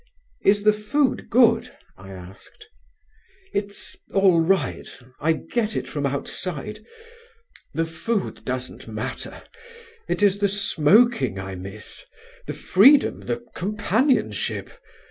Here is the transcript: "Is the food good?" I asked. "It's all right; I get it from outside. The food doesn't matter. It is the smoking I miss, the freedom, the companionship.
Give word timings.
"Is 0.43 0.63
the 0.63 0.73
food 0.73 1.29
good?" 1.29 1.71
I 1.95 2.09
asked. 2.09 2.65
"It's 3.53 3.95
all 4.11 4.41
right; 4.41 4.87
I 5.19 5.33
get 5.33 5.75
it 5.75 5.87
from 5.87 6.07
outside. 6.07 6.83
The 7.75 7.85
food 7.85 8.43
doesn't 8.43 8.87
matter. 8.87 9.43
It 10.07 10.23
is 10.23 10.39
the 10.39 10.49
smoking 10.49 11.37
I 11.37 11.53
miss, 11.53 12.03
the 12.47 12.53
freedom, 12.55 13.19
the 13.19 13.45
companionship. 13.53 14.71